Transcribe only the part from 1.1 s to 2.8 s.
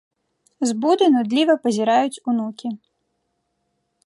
нудліва пазіраюць унукі.